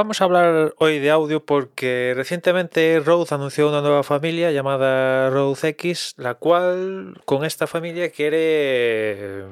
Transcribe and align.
Vamos 0.00 0.22
a 0.22 0.24
hablar 0.24 0.74
hoy 0.78 0.98
de 0.98 1.10
audio 1.10 1.44
porque 1.44 2.14
recientemente 2.16 3.02
Rode 3.04 3.34
anunció 3.34 3.68
una 3.68 3.82
nueva 3.82 4.02
familia 4.02 4.50
llamada 4.50 5.28
Rode 5.28 5.68
X, 5.68 6.14
la 6.16 6.36
cual 6.36 7.20
con 7.26 7.44
esta 7.44 7.66
familia 7.66 8.10
quiere 8.10 9.44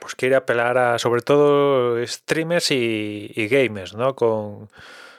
pues 0.00 0.14
quiere 0.14 0.36
apelar 0.36 0.78
a 0.78 1.00
sobre 1.00 1.20
todo 1.20 1.96
streamers 2.06 2.70
y, 2.70 3.48
gamers, 3.50 3.94
¿no? 3.96 4.14
Con, 4.14 4.70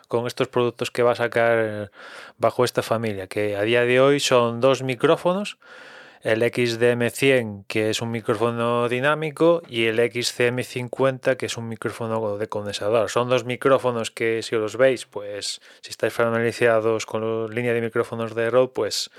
con 0.08 0.28
estos 0.28 0.48
productos 0.48 0.92
que 0.92 1.04
va 1.04 1.12
a 1.12 1.16
sacar 1.16 1.92
bajo 2.38 2.64
esta 2.64 2.84
familia, 2.84 3.28
que 3.28 3.58
a 3.58 3.64
día 3.64 3.82
de 3.82 4.00
hoy 4.00 4.22
son 4.22 4.62
dos 4.62 4.82
micrófonos 4.82 5.58
el 6.26 6.42
XDM100, 6.42 7.66
que 7.68 7.92
es 7.92 8.02
un 8.02 8.10
micrófono 8.10 8.90
dinámico, 8.90 9.62
y 9.70 9.86
el 9.86 10.00
XCM50, 10.00 11.38
que 11.38 11.46
es 11.46 11.56
un 11.56 11.70
micrófono 11.70 12.40
de 12.40 12.48
condensador. 12.48 13.12
Son 13.12 13.30
dos 13.30 13.46
micrófonos 13.46 14.10
que, 14.10 14.42
si 14.42 14.56
os 14.56 14.76
veis, 14.76 15.06
pues 15.06 15.62
si 15.82 15.92
estáis 15.92 16.14
familiarizados 16.14 17.06
con 17.06 17.46
la 17.46 17.54
línea 17.54 17.74
de 17.74 17.82
micrófonos 17.82 18.34
de 18.34 18.50
Rode, 18.50 18.72
pues 18.74 19.12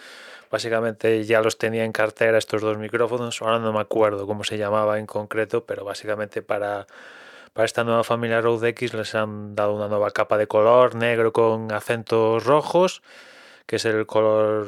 básicamente 0.51 1.23
ya 1.23 1.41
los 1.43 1.59
tenía 1.59 1.85
en 1.85 1.93
cartera 1.93 2.39
estos 2.39 2.61
dos 2.61 2.77
micrófonos. 2.77 3.41
Ahora 3.41 3.61
no 3.61 3.73
me 3.73 3.81
acuerdo 3.81 4.27
cómo 4.27 4.43
se 4.43 4.59
llamaba 4.59 4.99
en 4.99 5.07
concreto, 5.07 5.65
pero 5.65 5.85
básicamente 5.85 6.43
para 6.43 6.89
para 7.53 7.65
esta 7.65 7.85
nueva 7.85 8.05
familia 8.05 8.43
Rode 8.43 8.69
X 8.71 8.93
les 8.93 9.15
han 9.15 9.55
dado 9.55 9.75
una 9.75 9.89
nueva 9.89 10.11
capa 10.11 10.37
de 10.37 10.47
color 10.47 10.95
negro 10.95 11.33
con 11.33 11.73
acentos 11.73 12.45
rojos 12.45 13.01
que 13.67 13.77
es 13.77 13.85
el 13.85 14.07
color 14.07 14.67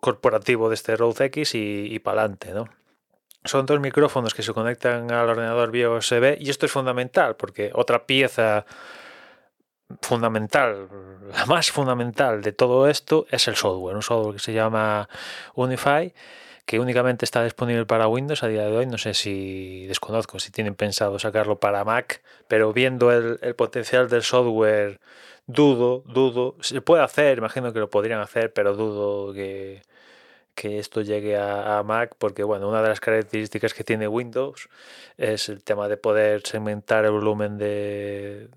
corporativo 0.00 0.68
de 0.68 0.74
este 0.74 0.96
Rode 0.96 1.26
X 1.26 1.54
y, 1.54 1.86
y 1.90 1.98
para 1.98 2.22
adelante, 2.22 2.52
¿no? 2.52 2.68
Son 3.44 3.64
dos 3.64 3.80
micrófonos 3.80 4.34
que 4.34 4.42
se 4.42 4.52
conectan 4.52 5.10
al 5.10 5.30
ordenador 5.30 5.70
vía 5.70 5.88
USB 5.88 6.36
y 6.38 6.50
esto 6.50 6.66
es 6.66 6.72
fundamental 6.72 7.36
porque 7.36 7.70
otra 7.74 8.04
pieza 8.04 8.66
fundamental, 10.02 10.88
la 11.32 11.46
más 11.46 11.70
fundamental 11.70 12.42
de 12.42 12.52
todo 12.52 12.88
esto 12.88 13.26
es 13.30 13.48
el 13.48 13.56
software, 13.56 13.96
un 13.96 14.02
software 14.02 14.36
que 14.36 14.42
se 14.42 14.52
llama 14.52 15.08
Unify 15.54 16.12
que 16.70 16.78
únicamente 16.78 17.24
está 17.24 17.42
disponible 17.42 17.84
para 17.84 18.06
Windows 18.06 18.44
a 18.44 18.46
día 18.46 18.62
de 18.64 18.76
hoy. 18.76 18.86
No 18.86 18.96
sé 18.96 19.12
si 19.12 19.86
desconozco 19.88 20.38
si 20.38 20.52
tienen 20.52 20.76
pensado 20.76 21.18
sacarlo 21.18 21.58
para 21.58 21.82
Mac, 21.82 22.22
pero 22.46 22.72
viendo 22.72 23.10
el, 23.10 23.56
potencial 23.56 24.08
del 24.08 24.22
software 24.22 25.00
dudo, 25.48 26.04
dudo, 26.06 26.54
se 26.60 26.80
puede 26.80 27.02
hacer, 27.02 27.38
imagino 27.38 27.72
que 27.72 27.80
lo 27.80 27.90
podrían 27.90 28.20
hacer, 28.20 28.52
pero 28.52 28.76
dudo 28.76 29.34
que, 29.34 29.82
que 30.54 30.78
esto 30.78 31.00
llegue 31.02 31.36
a, 31.36 31.82
Mac, 31.84 32.14
porque 32.16 32.44
bueno, 32.44 32.68
una 32.68 32.82
de 32.82 32.90
las 32.90 33.00
características 33.00 33.74
que 33.74 33.82
tiene 33.82 34.06
Windows 34.06 34.68
es 35.16 35.48
el 35.48 35.64
tema 35.64 35.88
de 35.88 35.96
poder 35.96 36.46
segmentar 36.46 37.04
el 37.04 37.10
volumen 37.10 37.58
de, 37.58 38.48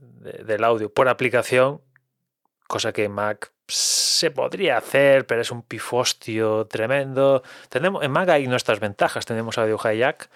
del 0.46 0.64
audio 0.64 0.94
por 0.94 1.08
aplicación, 1.10 1.82
cosa 2.74 2.92
que 2.92 3.08
Mac 3.08 3.52
se 3.68 4.32
podría 4.32 4.78
hacer, 4.78 5.28
pero 5.28 5.42
es 5.42 5.52
un 5.52 5.62
pifostio 5.62 6.66
tremendo. 6.66 7.44
Tenemos, 7.70 8.04
en 8.04 8.10
Mac 8.10 8.30
hay 8.30 8.48
nuestras 8.48 8.80
ventajas, 8.80 9.28
tenemos 9.28 9.60
Audio 9.60 9.78
Hijack 9.78 10.28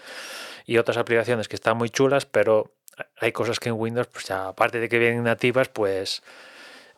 y 0.68 0.78
otras 0.78 0.98
aplicaciones 0.98 1.48
que 1.48 1.56
están 1.56 1.78
muy 1.78 1.90
chulas, 1.90 2.28
pero 2.28 2.76
hay 3.20 3.32
cosas 3.32 3.60
que 3.60 3.70
en 3.70 3.76
Windows, 3.80 4.06
pues 4.06 4.30
aparte 4.30 4.80
de 4.80 4.88
que 4.88 5.00
vienen 5.00 5.24
nativas, 5.24 5.68
pues, 5.70 6.22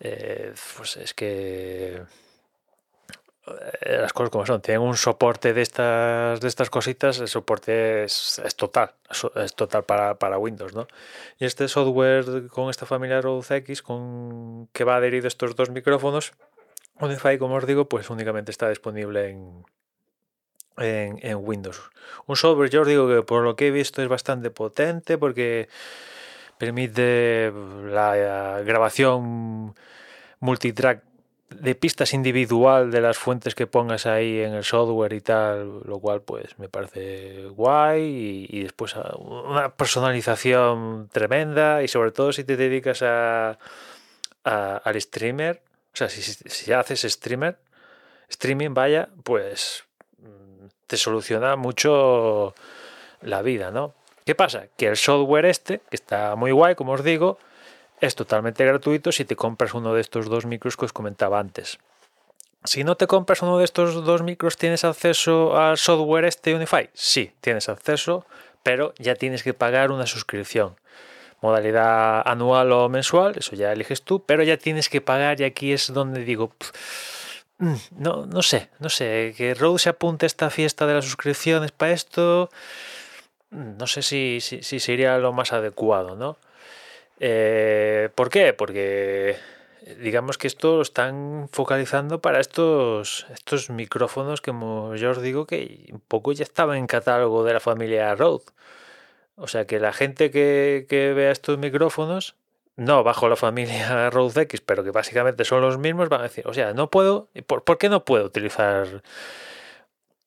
eh, 0.01 0.51
pues 0.75 0.97
es 0.97 1.13
que 1.13 2.01
las 3.81 4.13
cosas 4.13 4.29
como 4.29 4.45
son, 4.45 4.61
tienen 4.61 4.81
un 4.81 4.97
soporte 4.97 5.53
de 5.53 5.61
estas, 5.61 6.39
de 6.39 6.47
estas 6.47 6.69
cositas, 6.69 7.19
el 7.19 7.27
soporte 7.27 8.03
es, 8.03 8.41
total, 8.55 8.93
es 9.35 9.55
total 9.55 9.83
para, 9.83 10.15
para, 10.15 10.37
Windows, 10.37 10.73
¿no? 10.73 10.87
Y 11.39 11.45
este 11.45 11.67
software 11.67 12.47
con 12.47 12.69
esta 12.69 12.85
familia 12.85 13.21
Rode 13.21 13.57
X, 13.57 13.81
con 13.81 14.67
que 14.73 14.83
va 14.83 14.97
adherido 14.97 15.27
estos 15.27 15.55
dos 15.55 15.69
micrófonos, 15.69 16.33
Unify, 16.99 17.37
como 17.37 17.55
os 17.55 17.65
digo, 17.65 17.87
pues 17.87 18.09
únicamente 18.09 18.51
está 18.51 18.69
disponible 18.69 19.29
en, 19.29 19.63
en, 20.77 21.37
Windows. 21.37 21.81
Un 22.27 22.35
software, 22.35 22.69
yo 22.69 22.81
os 22.81 22.87
digo 22.87 23.07
que 23.07 23.21
por 23.21 23.43
lo 23.43 23.55
que 23.55 23.67
he 23.67 23.71
visto 23.71 24.01
es 24.01 24.07
bastante 24.09 24.49
potente 24.49 25.17
porque 25.17 25.69
permite 26.57 27.53
la 27.85 28.61
grabación 28.65 29.75
multitrack 30.39 31.08
de 31.49 31.75
pistas 31.75 32.13
individual 32.13 32.91
de 32.91 33.01
las 33.01 33.17
fuentes 33.17 33.55
que 33.55 33.67
pongas 33.67 34.05
ahí 34.05 34.41
en 34.41 34.53
el 34.53 34.63
software 34.63 35.13
y 35.13 35.21
tal, 35.21 35.81
lo 35.83 35.99
cual 35.99 36.21
pues 36.21 36.57
me 36.59 36.69
parece 36.69 37.47
guay 37.47 38.45
y, 38.49 38.63
después 38.63 38.95
ah, 38.95 39.15
una 39.17 39.75
personalización 39.75 41.09
tremenda 41.11 41.81
y 41.81 41.87
sobre 41.87 42.11
todo 42.11 42.31
si 42.31 42.43
te 42.43 42.55
dedicas 42.55 43.01
a, 43.01 43.57
al 44.43 45.01
streamer, 45.01 45.61
o 45.93 45.97
sea, 45.97 46.09
si, 46.09 46.21
si 46.21 46.71
haces 46.71 47.01
streamer, 47.01 47.57
streaming, 48.29 48.73
vaya, 48.73 49.09
pues 49.23 49.83
te 50.87 50.97
soluciona 50.97 51.55
mucho 51.55 52.55
la 53.21 53.41
vida, 53.41 53.71
¿no? 53.71 53.93
¿Qué 54.25 54.35
pasa? 54.35 54.67
Que 54.77 54.87
el 54.87 54.97
software 54.97 55.45
este, 55.45 55.81
que 55.89 55.95
está 55.95 56.35
muy 56.35 56.51
guay, 56.51 56.75
como 56.75 56.93
os 56.93 57.03
digo, 57.03 57.39
es 58.01 58.15
totalmente 58.15 58.65
gratuito 58.65 59.11
si 59.11 59.25
te 59.25 59.35
compras 59.35 59.73
uno 59.73 59.93
de 59.93 60.01
estos 60.01 60.27
dos 60.27 60.45
micros 60.45 60.77
que 60.77 60.85
os 60.85 60.93
comentaba 60.93 61.39
antes. 61.39 61.79
Si 62.65 62.83
no 62.83 62.97
te 62.97 63.07
compras 63.07 63.41
uno 63.41 63.57
de 63.57 63.65
estos 63.65 64.03
dos 64.05 64.21
micros, 64.21 64.57
¿tienes 64.57 64.83
acceso 64.83 65.57
al 65.57 65.77
software 65.77 66.25
este 66.25 66.53
Unify? 66.53 66.89
Sí, 66.93 67.31
tienes 67.39 67.69
acceso, 67.69 68.25
pero 68.63 68.93
ya 68.97 69.15
tienes 69.15 69.43
que 69.43 69.53
pagar 69.53 69.91
una 69.91 70.05
suscripción. 70.05 70.75
Modalidad 71.41 72.21
anual 72.27 72.71
o 72.73 72.89
mensual, 72.89 73.35
eso 73.37 73.55
ya 73.55 73.71
eliges 73.71 74.01
tú, 74.01 74.25
pero 74.25 74.43
ya 74.43 74.57
tienes 74.57 74.89
que 74.89 74.99
pagar 74.99 75.39
y 75.39 75.45
aquí 75.45 75.71
es 75.71 75.93
donde 75.93 76.23
digo... 76.25 76.51
Mm, 77.59 77.75
no, 77.97 78.25
no 78.25 78.41
sé, 78.41 78.69
no 78.79 78.89
sé, 78.89 79.33
que 79.35 79.53
Rode 79.53 79.79
se 79.79 79.89
apunte 79.89 80.25
esta 80.25 80.49
fiesta 80.49 80.85
de 80.87 80.93
las 80.93 81.05
suscripciones 81.05 81.71
para 81.71 81.91
esto, 81.91 82.49
mm, 83.51 83.77
no 83.77 83.87
sé 83.87 84.01
si, 84.01 84.39
si, 84.41 84.79
sería 84.79 85.17
lo 85.17 85.33
más 85.33 85.51
adecuado, 85.51 86.15
¿no? 86.15 86.37
Eh, 87.19 88.09
¿Por 88.15 88.29
qué? 88.29 88.53
Porque 88.53 89.37
digamos 90.01 90.37
que 90.37 90.47
esto 90.47 90.77
lo 90.77 90.81
están 90.81 91.49
focalizando 91.51 92.21
para 92.21 92.39
estos, 92.39 93.25
estos 93.33 93.69
micrófonos 93.69 94.41
que 94.41 94.51
yo 94.51 95.09
os 95.11 95.21
digo 95.21 95.45
que 95.45 95.89
un 95.91 95.99
poco 96.01 96.31
ya 96.31 96.43
estaba 96.43 96.77
en 96.77 96.87
catálogo 96.87 97.43
de 97.43 97.53
la 97.53 97.59
familia 97.59 98.15
Rode. 98.15 98.45
O 99.35 99.47
sea 99.47 99.65
que 99.65 99.79
la 99.79 99.93
gente 99.93 100.31
que, 100.31 100.85
que 100.89 101.13
vea 101.13 101.31
estos 101.31 101.57
micrófonos 101.57 102.35
no 102.75 103.03
bajo 103.03 103.29
la 103.29 103.35
familia 103.35 104.09
Rode 104.11 104.41
X, 104.43 104.61
pero 104.61 104.83
que 104.83 104.91
básicamente 104.91 105.45
son 105.45 105.61
los 105.61 105.77
mismos, 105.77 106.09
van 106.09 106.21
a 106.21 106.23
decir, 106.23 106.47
o 106.47 106.53
sea, 106.53 106.73
no 106.73 106.89
puedo, 106.89 107.29
¿por, 107.47 107.63
¿por 107.63 107.77
qué 107.77 107.89
no 107.89 108.05
puedo 108.05 108.25
utilizar? 108.25 109.03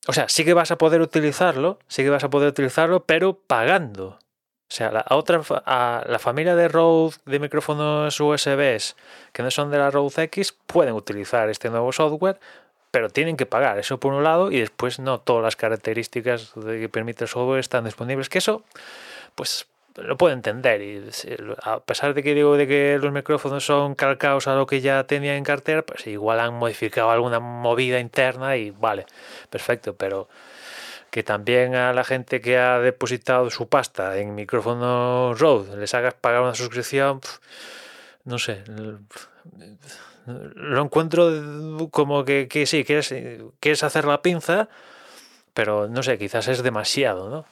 O 0.07 0.13
sea, 0.13 0.29
sí 0.29 0.45
que 0.45 0.55
vas 0.55 0.71
a 0.71 0.79
poder 0.79 1.01
utilizarlo, 1.01 1.79
sí 1.89 2.03
que 2.03 2.11
vas 2.11 2.25
a 2.25 2.31
poder 2.31 2.49
utilizarlo, 2.49 3.05
pero 3.05 3.39
pagando. 3.39 4.19
O 4.73 4.75
sea, 4.75 4.91
la 4.91 5.05
otra, 5.11 5.43
a 5.67 6.03
la 6.09 6.19
familia 6.19 6.57
de 6.57 6.67
Rode 6.67 7.17
de 7.27 7.39
micrófonos 7.39 8.19
USBs 8.19 8.97
que 9.35 9.43
no 9.43 9.51
son 9.51 9.71
de 9.71 9.77
la 9.77 9.91
Rode 9.91 10.23
X 10.23 10.57
pueden 10.67 10.95
utilizar 10.95 11.51
este 11.51 11.69
nuevo 11.69 11.93
software, 11.93 12.41
pero 12.91 13.11
tienen 13.11 13.37
que 13.37 13.45
pagar 13.45 13.79
eso 13.79 14.01
por 14.01 14.15
un 14.15 14.25
lado 14.25 14.51
y 14.51 14.61
después 14.61 14.99
no 14.99 15.21
todas 15.21 15.43
las 15.43 15.57
características 15.57 16.55
que 16.55 16.89
permite 16.89 17.25
el 17.25 17.29
software 17.29 17.61
están 17.61 17.85
disponibles. 17.85 18.31
Que 18.31 18.39
eso, 18.39 18.65
pues 19.35 19.67
lo 19.97 20.17
puedo 20.17 20.33
entender 20.33 20.81
a 21.63 21.81
pesar 21.81 22.15
de 22.15 22.23
que 22.23 22.35
digo 22.35 22.57
de 22.57 22.67
que 22.67 22.99
los 22.99 23.13
micrófonos 23.13 23.67
son 23.67 23.95
calcados 23.95 24.49
a 24.49 24.55
lo 24.55 24.65
que 24.65 24.81
ya 24.81 25.05
tenía 25.05 25.37
en 25.37 25.45
cartera, 25.45 25.83
pues 25.83 26.07
igual 26.07 26.41
han 26.41 26.55
modificado 26.55 27.11
alguna 27.11 27.41
movida 27.41 28.01
interna 28.01 28.57
y 28.57 28.71
vale, 28.71 29.05
perfecto, 29.51 29.95
pero 29.95 30.31
que 31.13 31.23
también 31.23 31.75
a 31.75 31.93
la 31.93 32.05
gente 32.05 32.41
que 32.41 32.57
ha 32.57 32.79
depositado 32.79 33.51
su 33.51 33.69
pasta 33.69 34.17
en 34.17 34.35
micrófono 34.35 35.35
Rode 35.35 35.77
les 35.77 35.93
hagas 35.93 36.15
pagar 36.15 36.41
una 36.41 36.55
suscripción, 36.55 37.21
no 38.25 38.39
sé, 38.39 38.65
lo 40.27 40.83
encuentro 40.83 41.31
como 41.91 42.25
que, 42.25 42.49
que 42.49 42.65
sí, 42.65 42.83
quieres, 42.85 43.15
quieres 43.61 43.83
hacer 43.83 44.07
la 44.07 44.23
pinza, 44.23 44.71
pero 45.53 45.87
no 45.87 46.03
sé, 46.03 46.17
quizás 46.17 46.49
es 46.49 46.63
demasiado, 46.63 47.29
¿no? 47.29 47.45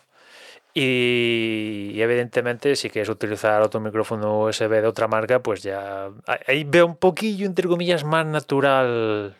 Y, 0.72 2.00
evidentemente, 2.00 2.76
si 2.76 2.88
quieres 2.88 3.10
utilizar 3.10 3.60
otro 3.60 3.80
micrófono 3.80 4.40
USB 4.40 4.70
de 4.80 4.86
otra 4.86 5.06
marca, 5.06 5.42
pues 5.42 5.62
ya 5.62 6.08
ahí 6.46 6.64
veo 6.64 6.86
un 6.86 6.96
poquillo, 6.96 7.44
entre 7.44 7.68
comillas, 7.68 8.04
más 8.04 8.24
natural 8.24 9.36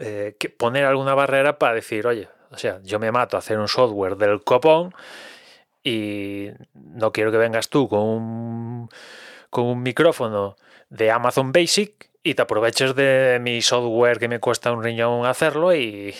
eh, 0.00 0.34
que 0.40 0.48
poner 0.48 0.86
alguna 0.86 1.14
barrera 1.14 1.58
para 1.58 1.74
decir, 1.74 2.06
oye, 2.06 2.28
o 2.52 2.58
sea, 2.58 2.80
yo 2.82 2.98
me 2.98 3.10
mato 3.10 3.36
a 3.36 3.40
hacer 3.40 3.58
un 3.58 3.68
software 3.68 4.16
del 4.16 4.42
copón 4.42 4.94
y 5.82 6.48
no 6.74 7.12
quiero 7.12 7.32
que 7.32 7.38
vengas 7.38 7.68
tú 7.68 7.88
con 7.88 8.00
un, 8.00 8.88
con 9.50 9.64
un 9.64 9.82
micrófono 9.82 10.56
de 10.90 11.10
Amazon 11.10 11.50
Basic 11.50 12.10
y 12.22 12.34
te 12.34 12.42
aproveches 12.42 12.94
de 12.94 13.38
mi 13.40 13.62
software 13.62 14.18
que 14.18 14.28
me 14.28 14.38
cuesta 14.38 14.70
un 14.70 14.82
riñón 14.82 15.26
hacerlo 15.26 15.74
y, 15.74 16.14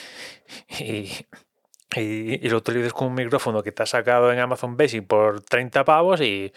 y, 0.80 2.48
lo 2.48 2.56
utilices 2.56 2.92
con 2.92 3.08
un 3.08 3.14
micrófono 3.14 3.62
que 3.62 3.70
te 3.70 3.82
ha 3.82 3.86
sacado 3.86 4.32
en 4.32 4.38
Amazon 4.38 4.76
Basic 4.76 5.06
por 5.06 5.42
30 5.42 5.84
pavos 5.84 6.20
y, 6.22 6.52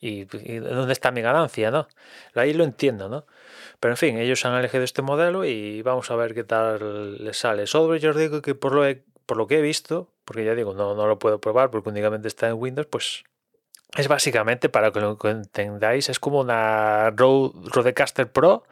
y, 0.00 0.24
¿dónde 0.24 0.92
está 0.92 1.10
mi 1.10 1.20
ganancia? 1.20 1.70
¿no? 1.70 1.88
Ahí 2.34 2.54
lo 2.54 2.64
entiendo, 2.64 3.08
¿no? 3.08 3.26
Pero 3.80 3.94
en 3.94 3.96
fin, 3.96 4.18
ellos 4.18 4.44
han 4.44 4.54
elegido 4.54 4.84
este 4.84 5.02
modelo 5.02 5.44
y 5.44 5.82
vamos 5.82 6.10
a 6.10 6.16
ver 6.16 6.34
qué 6.34 6.44
tal 6.44 7.24
les 7.24 7.38
sale. 7.38 7.66
Software, 7.66 8.00
yo 8.00 8.10
os 8.10 8.16
digo 8.16 8.42
que 8.42 8.54
por 8.54 8.74
lo, 8.74 8.84
por 9.26 9.38
lo 9.38 9.46
que 9.46 9.58
he 9.58 9.62
visto, 9.62 10.08
porque 10.24 10.44
ya 10.44 10.54
digo, 10.54 10.74
no, 10.74 10.94
no 10.94 11.06
lo 11.06 11.18
puedo 11.18 11.40
probar 11.40 11.70
porque 11.70 11.88
únicamente 11.88 12.28
está 12.28 12.48
en 12.48 12.54
Windows, 12.54 12.86
pues 12.88 13.24
es 13.96 14.06
básicamente, 14.06 14.68
para 14.68 14.92
que 14.92 15.00
lo 15.00 15.18
entendáis, 15.24 16.08
es 16.10 16.20
como 16.20 16.40
una 16.40 17.10
Rodecaster 17.10 18.30
Pro 18.30 18.64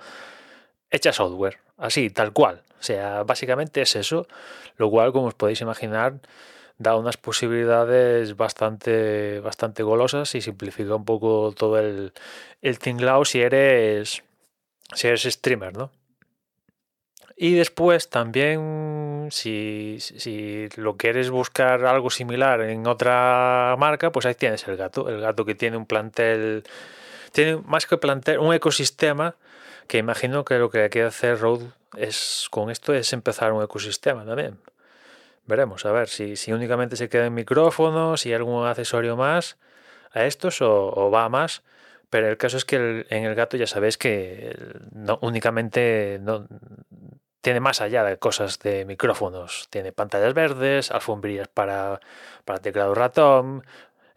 hecha 0.90 1.12
software, 1.12 1.58
así, 1.76 2.10
tal 2.10 2.32
cual. 2.32 2.62
O 2.78 2.82
sea, 2.82 3.24
básicamente 3.24 3.82
es 3.82 3.96
eso, 3.96 4.28
lo 4.76 4.90
cual, 4.90 5.12
como 5.12 5.26
os 5.26 5.34
podéis 5.34 5.60
imaginar, 5.60 6.20
da 6.78 6.94
unas 6.96 7.16
posibilidades 7.16 8.36
bastante, 8.36 9.40
bastante 9.40 9.82
golosas 9.82 10.34
y 10.34 10.40
simplifica 10.40 10.94
un 10.94 11.04
poco 11.04 11.52
todo 11.56 11.78
el, 11.78 12.12
el 12.62 12.78
tinglao 12.78 13.24
si 13.24 13.40
eres, 13.40 14.22
si 14.94 15.08
eres 15.08 15.22
streamer, 15.22 15.76
¿no? 15.76 15.90
Y 17.36 17.54
después 17.54 18.10
también, 18.10 19.28
si, 19.30 19.98
si, 20.00 20.68
lo 20.76 20.96
quieres 20.96 21.30
buscar 21.30 21.84
algo 21.86 22.10
similar 22.10 22.62
en 22.62 22.86
otra 22.88 23.76
marca, 23.78 24.10
pues 24.10 24.26
ahí 24.26 24.34
tienes 24.34 24.66
el 24.66 24.76
gato. 24.76 25.08
El 25.08 25.20
gato 25.20 25.44
que 25.44 25.54
tiene 25.54 25.76
un 25.76 25.86
plantel, 25.86 26.64
tiene 27.30 27.58
más 27.58 27.86
que 27.86 27.96
plantel, 27.96 28.40
un 28.40 28.52
ecosistema 28.52 29.36
que 29.86 29.98
imagino 29.98 30.44
que 30.44 30.58
lo 30.58 30.70
que 30.70 30.90
quiere 30.90 31.08
hacer 31.08 31.38
Rode 31.38 31.66
es, 31.96 32.48
con 32.50 32.70
esto 32.70 32.92
es 32.92 33.12
empezar 33.12 33.52
un 33.52 33.62
ecosistema 33.62 34.24
también. 34.24 34.58
Veremos, 35.46 35.86
a 35.86 35.92
ver 35.92 36.08
si, 36.08 36.36
si 36.36 36.52
únicamente 36.52 36.96
se 36.96 37.08
queda 37.08 37.26
en 37.26 37.34
micrófonos, 37.34 38.20
si 38.20 38.28
hay 38.28 38.34
algún 38.34 38.66
accesorio 38.66 39.16
más 39.16 39.56
a 40.12 40.26
estos 40.26 40.60
o, 40.60 41.10
va 41.10 41.28
más. 41.28 41.62
Pero 42.10 42.28
el 42.28 42.36
caso 42.36 42.56
es 42.56 42.64
que 42.64 43.06
en 43.08 43.24
el 43.24 43.34
gato 43.34 43.56
ya 43.56 43.66
sabéis 43.66 43.98
que 43.98 44.56
no 44.92 45.18
únicamente 45.22 46.18
no, 46.22 46.46
tiene 47.40 47.60
más 47.60 47.80
allá 47.80 48.04
de 48.04 48.18
cosas 48.18 48.58
de 48.60 48.84
micrófonos. 48.84 49.68
Tiene 49.70 49.92
pantallas 49.92 50.34
verdes, 50.34 50.90
alfombrillas 50.90 51.48
para, 51.48 52.00
para 52.44 52.60
teclado 52.60 52.94
ratón, 52.94 53.64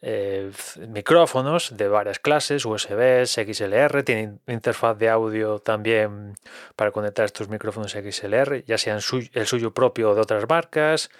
eh, 0.04 0.52
micrófonos 0.88 1.78
de 1.78 1.88
varias 1.88 2.20
clases, 2.20 2.66
USB, 2.66 3.26
XLR, 3.26 4.04
tiene 4.04 4.40
interfaz 4.48 4.98
de 4.98 5.10
audio 5.10 5.60
también 5.60 6.36
para 6.76 6.92
conectar 6.92 7.26
estos 7.26 7.50
micrófonos 7.50 7.92
XLR, 7.92 8.64
ya 8.66 8.80
sean 8.80 9.00
el 9.34 9.46
suyo 9.46 9.74
propio 9.74 10.12
o 10.12 10.16
de 10.16 10.22
otras 10.22 10.48
marcas. 10.50 11.12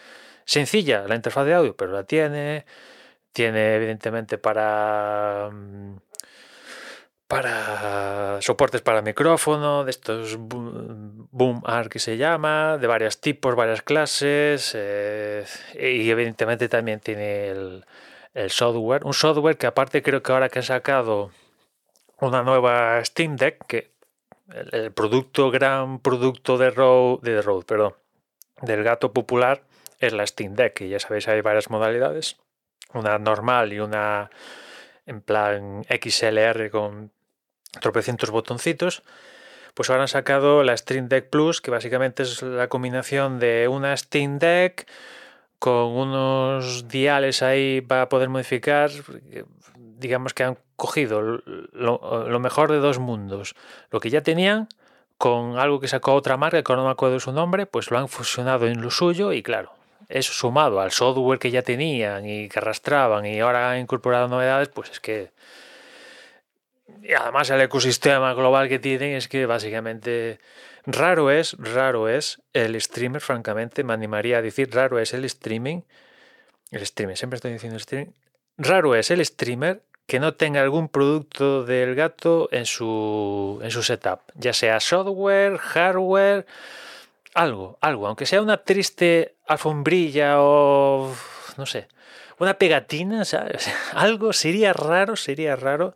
Sencilla 0.46 1.08
la 1.08 1.16
interfaz 1.16 1.46
de 1.46 1.54
audio, 1.54 1.76
pero 1.76 1.92
la 1.92 2.04
tiene. 2.06 2.66
Tiene 3.34 3.76
evidentemente 3.76 4.38
para 4.38 5.50
mm, 5.54 5.98
para 7.32 8.42
soportes 8.42 8.82
para 8.82 9.02
micrófono, 9.02 9.86
de 9.86 9.92
estos 9.92 10.36
boom 10.38 11.62
AR 11.66 11.88
que 11.88 12.00
se 12.00 12.18
llama, 12.18 12.78
de 12.78 12.88
varios 12.88 13.22
tipos, 13.22 13.56
varias 13.56 13.82
clases, 13.82 14.74
eh, 14.76 15.46
y 15.74 16.10
evidentemente 16.10 16.68
también 16.68 17.00
tiene 17.00 17.48
el, 17.48 17.86
software, 18.50 19.06
un 19.06 19.14
software 19.14 19.58
que 19.58 19.68
aparte 19.68 20.02
creo 20.02 20.22
que 20.22 20.32
ahora 20.34 20.50
que 20.50 20.60
ha 20.60 20.64
sacado 20.64 21.32
una 22.20 22.44
nueva 22.44 23.04
Steam 23.06 23.38
Deck, 23.38 23.66
que 23.66 23.92
el, 24.74 24.92
producto, 24.92 25.52
gran 25.52 26.00
producto 26.00 26.58
de 26.58 26.70
Rode, 26.70 27.32
de 27.32 27.42
Rode, 27.42 27.66
perdón, 27.66 27.94
del 28.62 28.84
gato 28.84 29.14
popular 29.14 29.64
es 30.00 30.12
la 30.12 30.28
Steam 30.28 30.56
Deck, 30.56 30.82
y 30.82 30.90
ya 30.90 31.00
sabéis 31.00 31.30
hay 31.30 31.40
varias 31.40 31.70
modalidades, 31.70 32.36
una 32.94 33.18
normal 33.20 33.72
y 33.72 33.80
una 33.80 34.30
en 35.06 35.22
plan 35.22 35.86
XLR 35.90 36.70
con 36.70 37.12
tropecientos 37.80 38.30
botoncitos, 38.32 39.04
pues 39.74 39.90
ahora 39.90 40.04
han 40.04 40.08
sacado 40.08 40.64
la 40.64 40.76
Steam 40.76 41.08
Deck 41.08 41.30
Plus, 41.30 41.62
que 41.62 41.72
básicamente 41.72 42.24
es 42.24 42.42
la 42.42 42.68
combinación 42.68 43.40
de 43.40 43.68
una 43.68 43.96
Steam 43.96 44.40
Deck 44.40 44.88
con 45.60 45.92
unos 45.92 46.88
diales 46.88 47.42
ahí 47.44 47.82
para 47.82 48.10
poder 48.10 48.30
modificar, 48.30 48.90
digamos 49.76 50.34
que 50.34 50.44
han 50.44 50.58
cogido 50.76 51.22
lo, 51.22 52.40
mejor 52.40 52.72
de 52.72 52.80
dos 52.80 52.98
mundos, 52.98 53.56
lo 53.92 54.00
que 54.00 54.10
ya 54.10 54.22
tenían 54.22 54.68
con 55.20 55.60
algo 55.60 55.80
que 55.80 55.88
sacó 55.88 56.16
otra 56.16 56.36
marca, 56.36 56.64
que 56.64 56.74
no 56.74 56.84
me 56.84 56.90
acuerdo 56.90 57.20
su 57.20 57.32
nombre, 57.32 57.68
pues 57.68 57.92
lo 57.92 58.00
han 58.00 58.10
fusionado 58.10 58.66
en 58.66 58.82
lo 58.82 58.90
suyo 58.90 59.34
y 59.34 59.44
claro, 59.44 59.72
eso 60.10 60.34
sumado 60.34 60.82
al 60.82 60.92
software 60.92 61.38
que 61.38 61.52
ya 61.52 61.62
tenían 61.62 62.28
y 62.28 62.50
que 62.50 62.58
arrastraban 62.58 63.28
y 63.28 63.40
ahora 63.40 63.72
han 63.72 63.82
incorporado 63.82 64.28
novedades, 64.28 64.70
pues 64.70 64.90
es 64.90 65.00
que 65.00 65.30
y 67.02 67.14
además 67.14 67.50
el 67.50 67.62
ecosistema 67.62 68.34
global 68.34 68.70
que 68.70 68.80
tienen 68.80 69.16
es 69.16 69.28
que 69.28 69.46
básicamente 69.46 70.40
raro 70.86 71.32
es, 71.32 71.56
raro 71.60 72.10
es 72.10 72.42
el 72.54 72.80
streamer, 72.80 73.22
francamente, 73.22 73.84
me 73.84 73.94
animaría 73.94 74.38
a 74.38 74.42
decir, 74.42 74.74
raro 74.74 75.00
es 75.00 75.14
el 75.14 75.26
streaming, 75.26 75.82
el 76.72 76.86
streamer, 76.86 77.18
siempre 77.18 77.36
estoy 77.36 77.54
diciendo 77.54 77.78
streaming, 77.78 78.12
raro 78.58 78.96
es 78.96 79.12
el 79.12 79.26
streamer 79.26 79.84
que 80.08 80.20
no 80.20 80.34
tenga 80.34 80.62
algún 80.62 80.90
producto 80.90 81.64
del 81.64 81.96
gato 81.96 82.50
en 82.52 82.66
su, 82.66 83.60
en 83.64 83.72
su 83.72 83.84
setup, 83.84 84.20
ya 84.36 84.54
sea 84.54 84.80
software, 84.80 85.58
hardware, 85.58 86.46
algo, 87.34 87.78
algo, 87.82 88.08
aunque 88.08 88.26
sea 88.26 88.42
una 88.42 88.58
triste 88.58 89.36
alfombrilla 89.48 90.42
o 90.42 91.16
no 91.58 91.66
sé, 91.66 91.88
una 92.40 92.56
pegatina, 92.56 93.24
¿sabes? 93.24 93.70
Algo 93.94 94.34
sería 94.34 94.74
raro, 94.74 95.16
sería 95.16 95.56
raro 95.56 95.96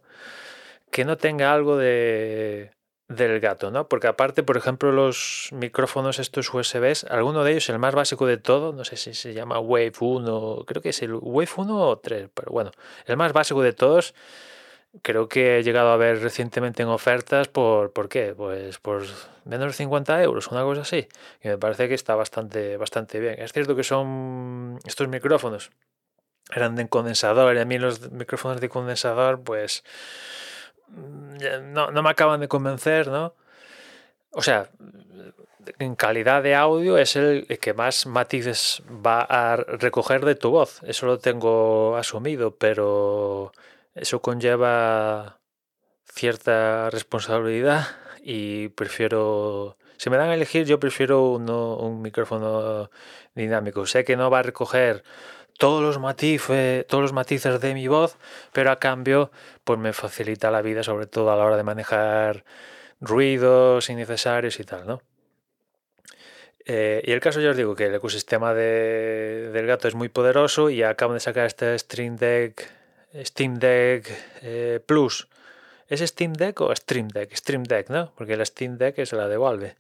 que 0.96 1.04
no 1.04 1.18
tenga 1.18 1.52
algo 1.52 1.76
de, 1.76 2.72
del 3.10 3.42
gato, 3.42 3.70
¿no? 3.70 3.90
Porque 3.90 4.08
aparte, 4.08 4.44
por 4.44 4.56
ejemplo, 4.56 4.94
los 4.94 5.50
micrófonos 5.52 6.20
estos 6.20 6.54
USBs, 6.54 7.04
alguno 7.10 7.44
de 7.44 7.52
ellos, 7.52 7.68
el 7.68 7.80
más 7.80 7.94
básico 7.94 8.26
de 8.26 8.38
todo, 8.38 8.72
no 8.72 8.86
sé 8.86 8.96
si 8.96 9.14
se 9.14 9.34
llama 9.34 9.60
Wave 9.60 9.92
1, 10.00 10.64
creo 10.66 10.82
que 10.82 10.90
es 10.90 11.02
el 11.02 11.16
Wave 11.16 11.50
1 11.58 11.82
o 11.90 11.98
3, 11.98 12.30
pero 12.34 12.50
bueno, 12.50 12.72
el 13.08 13.18
más 13.18 13.34
básico 13.34 13.62
de 13.62 13.74
todos, 13.74 14.16
creo 15.02 15.28
que 15.28 15.58
he 15.58 15.64
llegado 15.64 15.90
a 15.90 15.98
ver 15.98 16.22
recientemente 16.22 16.84
en 16.84 16.88
ofertas 16.88 17.50
por, 17.50 17.92
¿por 17.92 18.08
qué? 18.08 18.34
Pues 18.34 18.80
por 18.80 19.04
menos 19.44 19.68
de 19.68 19.74
50 19.74 20.24
euros, 20.24 20.48
una 20.48 20.64
cosa 20.64 20.84
así, 20.84 21.10
y 21.44 21.50
me 21.50 21.58
parece 21.58 21.90
que 21.90 21.94
está 21.96 22.16
bastante, 22.16 22.78
bastante 22.78 23.20
bien. 23.20 23.36
Es 23.38 23.52
cierto 23.52 23.76
que 23.76 23.84
son 23.84 24.80
estos 24.86 25.10
micrófonos, 25.10 25.72
eran 26.56 26.78
de 26.78 26.88
condensador, 26.88 27.54
y 27.54 27.60
a 27.60 27.66
mí 27.66 27.78
los 27.80 28.12
micrófonos 28.12 28.62
de 28.62 28.70
condensador, 28.70 29.44
pues 29.44 29.84
no, 30.90 31.92
no 31.92 32.04
me 32.04 32.10
acaban 32.10 32.40
de 32.40 32.48
convencer, 32.48 33.08
¿no? 33.08 33.34
O 34.32 34.42
sea, 34.42 34.70
en 35.80 35.96
calidad 35.96 36.44
de 36.44 36.56
audio 36.56 36.98
es 36.98 37.16
el 37.16 37.46
que 37.60 37.74
más 37.74 38.06
matices 38.06 38.84
va 38.90 39.22
a 39.22 39.56
recoger 39.56 40.26
de 40.26 40.36
tu 40.36 40.52
voz. 40.52 40.82
Eso 40.84 41.06
lo 41.06 41.20
tengo 41.20 41.96
asumido, 41.98 42.56
pero 42.56 43.52
eso 43.94 44.22
conlleva 44.22 45.40
cierta 46.06 46.90
responsabilidad 46.90 47.88
y 48.24 48.70
prefiero... 48.70 49.78
Si 49.98 50.10
me 50.10 50.18
dan 50.18 50.30
a 50.30 50.34
elegir, 50.34 50.66
yo 50.66 50.78
prefiero 50.78 51.32
un 51.32 52.02
micrófono 52.02 52.92
dinámico. 53.34 53.86
Sé 53.86 54.04
que 54.04 54.18
no 54.18 54.30
va 54.30 54.40
a 54.40 54.44
recoger 54.44 55.06
todos 55.58 55.82
los 55.82 56.00
matices, 56.00 56.86
todos 56.88 57.02
los 57.02 57.14
matices 57.14 57.60
de 57.62 57.74
mi 57.74 57.88
voz, 57.88 58.18
pero 58.52 58.72
a 58.72 58.80
cambio 58.80 59.32
pues 59.64 59.80
me 59.80 59.94
facilita 59.94 60.52
la 60.52 60.62
vida, 60.62 60.84
sobre 60.84 61.08
todo 61.08 61.32
a 61.32 61.36
la 61.36 61.46
hora 61.46 61.58
de 61.58 61.64
manejar 61.64 62.44
ruidos 63.00 63.90
innecesarios 63.90 64.60
y 64.60 64.64
tal, 64.64 64.88
¿no? 64.88 65.02
Eh, 66.68 67.04
y 67.06 67.12
el 67.12 67.20
caso 67.20 67.40
ya 67.42 67.52
os 67.52 67.58
digo 67.58 67.76
que 67.76 67.86
el 67.86 67.96
ecosistema 67.96 68.54
de, 68.56 69.52
del 69.54 69.68
gato 69.68 69.88
es 69.88 69.94
muy 69.94 70.10
poderoso 70.10 70.72
y 70.72 70.82
acaban 70.82 71.16
de 71.16 71.20
sacar 71.20 71.46
este 71.46 71.78
Stream 71.78 72.16
Deck, 72.16 72.68
Steam 73.24 73.60
Deck 73.60 74.10
eh, 74.42 74.80
Plus. 74.86 75.28
¿Es 75.88 76.02
Steam 76.02 76.34
Deck 76.34 76.60
o 76.62 76.76
Stream 76.76 77.08
Deck? 77.10 77.36
Stream 77.36 77.64
Deck, 77.64 77.90
¿no? 77.90 78.12
Porque 78.16 78.36
la 78.36 78.46
Steam 78.46 78.80
Deck 78.80 78.98
es 78.98 79.14
la 79.14 79.28
de 79.28 79.38
Valve. 79.38 79.76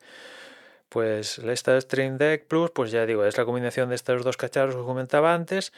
Pues 0.89 1.39
esta 1.39 1.79
Stream 1.79 2.17
Deck 2.17 2.45
Plus, 2.47 2.71
pues 2.71 2.91
ya 2.91 3.05
digo, 3.05 3.25
es 3.25 3.37
la 3.37 3.45
combinación 3.45 3.89
de 3.89 3.95
estos 3.95 4.23
dos 4.23 4.37
cacharros 4.37 4.75
que 4.75 4.83
comentaba 4.83 5.33
antes. 5.33 5.73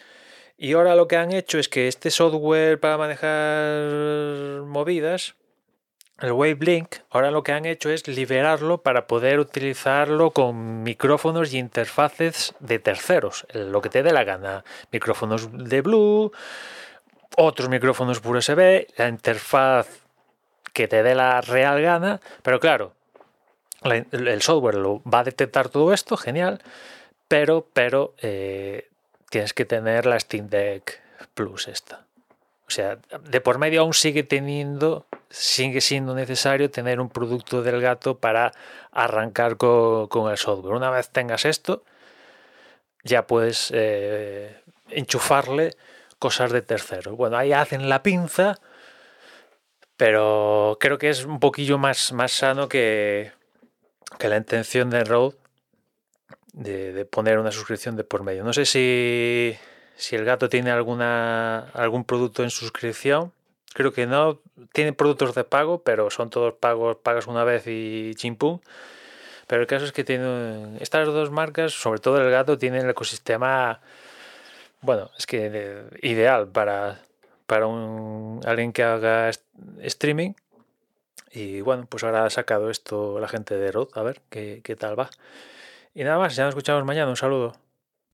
Y 0.58 0.74
ahora 0.74 0.96
lo 0.96 1.08
que 1.08 1.18
han 1.18 1.32
hecho 1.32 1.60
es 1.60 1.70
que 1.70 1.88
este 1.88 2.10
software 2.10 2.80
para 2.80 2.98
manejar 2.98 4.64
movidas, 4.64 5.36
el 6.20 6.32
WaveLink, 6.32 6.96
ahora 7.12 7.30
lo 7.30 7.44
que 7.44 7.52
han 7.52 7.66
hecho 7.66 7.92
es 7.92 8.08
liberarlo 8.08 8.80
para 8.80 9.06
poder 9.06 9.40
utilizarlo 9.40 10.32
con 10.32 10.82
micrófonos 10.82 11.54
y 11.54 11.60
interfaces 11.60 12.56
de 12.60 12.80
terceros, 12.80 13.46
lo 13.54 13.82
que 13.82 13.90
te 13.90 14.02
dé 14.02 14.12
la 14.12 14.24
gana. 14.24 14.64
Micrófonos 14.92 15.48
de 15.52 15.82
Blue, 15.82 16.32
otros 17.38 17.70
micrófonos 17.70 18.20
por 18.20 18.36
USB, 18.36 18.88
la 18.98 19.10
interfaz 19.10 19.88
que 20.74 20.88
te 20.88 21.04
dé 21.04 21.14
la 21.14 21.42
real 21.42 21.84
gana, 21.84 22.20
pero 22.42 22.60
claro, 22.60 22.94
el 23.84 24.42
software 24.42 24.76
lo 24.76 25.02
va 25.04 25.20
a 25.20 25.24
detectar 25.24 25.70
todo 25.70 25.94
esto, 25.94 26.18
genial, 26.18 26.62
pero, 27.28 27.68
pero 27.74 28.14
eh, 28.22 28.90
tienes 29.30 29.54
que 29.54 29.66
tener 29.66 30.06
la 30.06 30.20
Steam 30.20 30.50
Deck 30.50 31.02
Plus 31.34 31.68
esta. 31.68 32.06
O 32.68 32.72
sea, 32.72 32.98
de 33.22 33.42
por 33.42 33.60
medio 33.60 33.82
aún 33.82 33.94
sigue 33.94 34.24
teniendo, 34.24 35.06
sigue 35.30 35.80
siendo 35.80 36.14
necesario 36.14 36.70
tener 36.70 37.00
un 37.00 37.10
producto 37.10 37.62
del 37.62 37.80
gato 37.80 38.18
para 38.18 38.52
arrancar 38.92 39.56
con, 39.58 40.30
el 40.30 40.38
software. 40.38 40.76
Una 40.76 40.90
vez 40.90 41.10
tengas 41.10 41.46
esto, 41.46 41.84
ya 43.04 43.26
puedes 43.26 43.72
eh, 43.74 44.62
enchufarle 44.90 45.76
cosas 46.20 46.52
de 46.52 46.62
tercero. 46.62 47.16
Bueno, 47.16 47.38
ahí 47.38 47.54
hacen 47.54 47.88
la 47.88 48.04
pinza, 48.04 48.60
pero 49.96 50.78
creo 50.80 50.98
que 50.98 51.10
es 51.10 51.24
un 51.24 51.40
poquillo 51.40 51.78
más, 51.78 52.12
más 52.12 52.34
sano 52.34 52.68
que, 52.68 53.32
que 54.18 54.30
la 54.30 54.38
intención 54.38 54.90
de 54.90 55.04
Rode 55.04 55.36
de, 56.54 57.06
poner 57.06 57.40
una 57.40 57.52
suscripción 57.52 57.96
de 57.96 58.04
por 58.04 58.24
medio. 58.24 58.44
No 58.44 58.54
sé 58.54 58.66
si, 58.66 59.56
si 59.96 60.16
el 60.16 60.26
gato 60.26 60.50
tiene 60.50 60.72
alguna, 60.72 61.70
algún 61.74 62.04
producto 62.04 62.44
en 62.44 62.50
suscripción. 62.50 63.32
Creo 63.74 63.94
que 63.94 64.08
no. 64.08 64.40
Tiene 64.74 64.94
productos 64.94 65.36
de 65.36 65.44
pago, 65.44 65.84
pero 65.84 66.10
son 66.10 66.30
todos 66.30 66.54
pagos, 66.56 66.98
pagas 66.98 67.28
una 67.28 67.44
vez 67.44 67.68
y 67.68 68.14
chimpum. 68.16 68.60
Pero 69.46 69.62
el 69.62 69.68
caso 69.68 69.86
es 69.86 69.92
que 69.92 70.04
tiene 70.04 70.78
estas 70.82 71.08
dos 71.08 71.32
marcas, 71.32 71.74
sobre 71.74 72.00
todo 72.02 72.22
el 72.22 72.30
gato, 72.32 72.58
tienen 72.58 72.84
el 72.84 72.90
ecosistema, 72.90 73.80
bueno, 74.82 75.10
es 75.18 75.26
que 75.26 75.86
ideal 76.02 76.50
para, 76.50 77.02
para 77.46 77.68
un, 77.68 78.42
alguien 78.46 78.74
que 78.74 78.84
haga 78.84 79.32
streaming. 79.82 80.34
Y 81.32 81.62
bueno, 81.62 81.86
pues 81.90 82.04
ahora 82.04 82.26
ha 82.26 82.30
sacado 82.30 82.70
esto 82.70 83.20
la 83.20 83.28
gente 83.28 83.56
de 83.58 83.72
Rode, 83.72 83.92
a 83.96 84.04
ver 84.04 84.22
qué, 84.30 84.62
qué 84.64 84.76
tal 84.76 85.00
va. 85.00 85.10
Y 85.94 86.04
nada 86.04 86.20
más, 86.20 86.36
ya 86.36 86.44
nos 86.46 86.52
escuchamos 86.52 86.86
mañana. 86.86 87.10
Un 87.10 87.18
saludo. 87.18 87.67